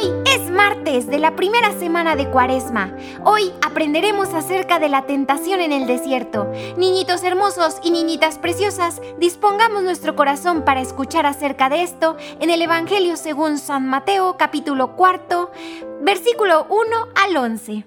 [0.00, 2.96] Hoy es martes de la primera semana de Cuaresma.
[3.22, 6.50] Hoy aprenderemos acerca de la tentación en el desierto.
[6.78, 12.62] Niñitos hermosos y niñitas preciosas, dispongamos nuestro corazón para escuchar acerca de esto en el
[12.62, 15.50] Evangelio según San Mateo capítulo cuarto,
[16.00, 17.86] versículo 1 al 11.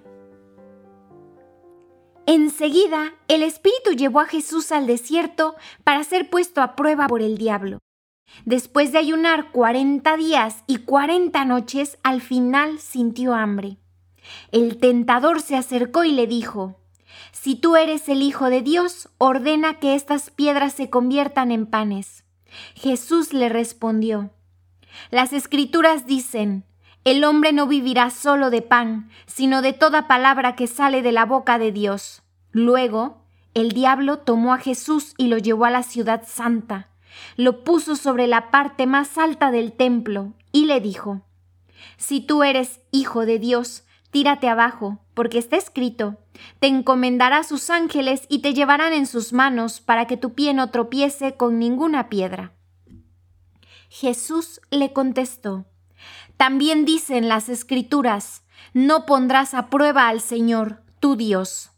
[2.27, 7.39] Enseguida, el Espíritu llevó a Jesús al desierto para ser puesto a prueba por el
[7.39, 7.79] diablo.
[8.45, 13.77] Después de ayunar cuarenta días y cuarenta noches, al final sintió hambre.
[14.51, 16.79] El tentador se acercó y le dijo,
[17.31, 22.25] Si tú eres el Hijo de Dios, ordena que estas piedras se conviertan en panes.
[22.75, 24.31] Jesús le respondió,
[25.09, 26.65] Las escrituras dicen,
[27.05, 31.25] El hombre no vivirá solo de pan, sino de toda palabra que sale de la
[31.25, 32.23] boca de Dios.
[32.51, 36.89] Luego, el diablo tomó a Jesús y lo llevó a la ciudad santa
[37.35, 41.21] lo puso sobre la parte más alta del templo y le dijo,
[41.97, 46.17] Si tú eres hijo de Dios, tírate abajo, porque está escrito,
[46.59, 50.69] te encomendará sus ángeles y te llevarán en sus manos para que tu pie no
[50.69, 52.53] tropiece con ninguna piedra.
[53.89, 55.65] Jesús le contestó,
[56.37, 61.72] También dicen las escrituras, no pondrás a prueba al Señor, tu Dios.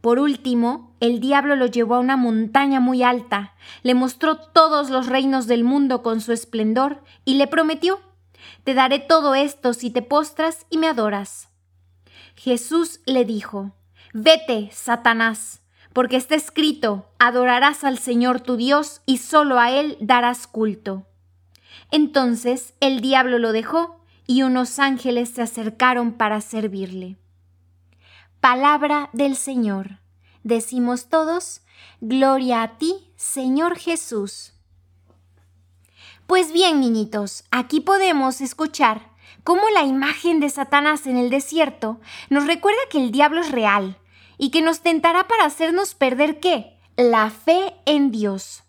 [0.00, 5.06] Por último, el diablo lo llevó a una montaña muy alta, le mostró todos los
[5.06, 8.00] reinos del mundo con su esplendor y le prometió,
[8.64, 11.48] Te daré todo esto si te postras y me adoras.
[12.34, 13.72] Jesús le dijo,
[14.14, 15.60] Vete, Satanás,
[15.92, 21.06] porque está escrito, adorarás al Señor tu Dios y solo a Él darás culto.
[21.90, 27.19] Entonces el diablo lo dejó y unos ángeles se acercaron para servirle.
[28.40, 29.98] Palabra del Señor.
[30.44, 31.60] Decimos todos,
[32.00, 34.54] Gloria a ti, Señor Jesús.
[36.26, 39.10] Pues bien, niñitos, aquí podemos escuchar
[39.44, 43.98] cómo la imagen de Satanás en el desierto nos recuerda que el diablo es real
[44.38, 46.78] y que nos tentará para hacernos perder qué?
[46.96, 48.62] La fe en Dios.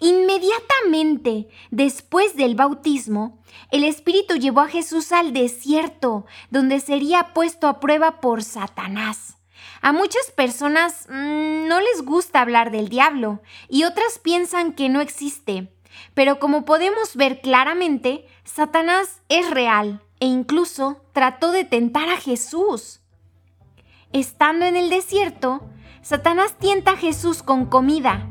[0.00, 3.38] Inmediatamente después del bautismo,
[3.70, 9.36] el Espíritu llevó a Jesús al desierto, donde sería puesto a prueba por Satanás.
[9.80, 15.00] A muchas personas mm, no les gusta hablar del diablo y otras piensan que no
[15.00, 15.72] existe.
[16.14, 23.00] Pero como podemos ver claramente, Satanás es real e incluso trató de tentar a Jesús.
[24.12, 25.68] Estando en el desierto,
[26.02, 28.30] Satanás tienta a Jesús con comida,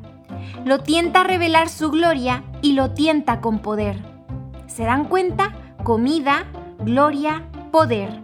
[0.65, 3.97] lo tienta a revelar su gloria y lo tienta con poder.
[4.67, 5.53] ¿Se dan cuenta?
[5.83, 6.45] Comida,
[6.79, 8.21] gloria, poder.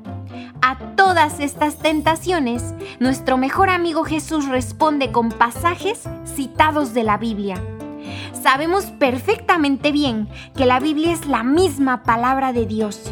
[0.61, 7.61] A todas estas tentaciones, nuestro mejor amigo Jesús responde con pasajes citados de la Biblia.
[8.41, 13.11] Sabemos perfectamente bien que la Biblia es la misma palabra de Dios.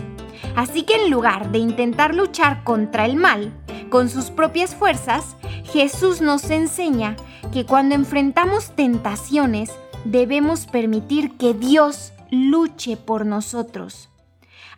[0.56, 3.54] Así que en lugar de intentar luchar contra el mal
[3.90, 7.16] con sus propias fuerzas, Jesús nos enseña
[7.52, 9.72] que cuando enfrentamos tentaciones
[10.06, 14.10] debemos permitir que Dios luche por nosotros.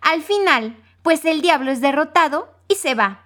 [0.02, 3.26] Al final, pues el diablo es derrotado y se va.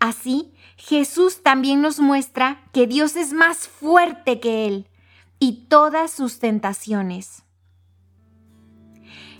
[0.00, 4.88] Así, Jesús también nos muestra que Dios es más fuerte que Él
[5.38, 7.44] y todas sus tentaciones.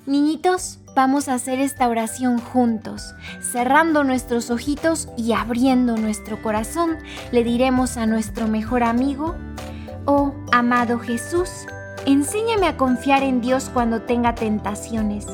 [0.04, 3.14] Niñitos, vamos a hacer esta oración juntos.
[3.40, 6.96] Cerrando nuestros ojitos y abriendo nuestro corazón,
[7.30, 9.36] le diremos a nuestro mejor amigo,
[10.04, 11.48] Oh, amado Jesús,
[12.04, 15.28] enséñame a confiar en Dios cuando tenga tentaciones.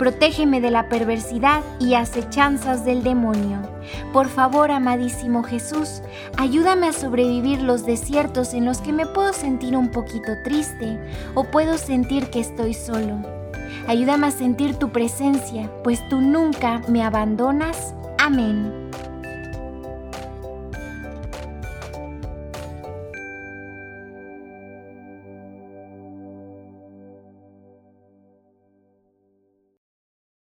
[0.00, 3.60] Protégeme de la perversidad y acechanzas del demonio.
[4.12, 6.02] Por favor, amadísimo Jesús,
[6.36, 10.98] ayúdame a sobrevivir los desiertos en los que me puedo sentir un poquito triste
[11.36, 13.37] o puedo sentir que estoy solo.
[13.88, 17.94] Ayúdame a sentir tu presencia, pues tú nunca me abandonas.
[18.18, 18.87] Amén.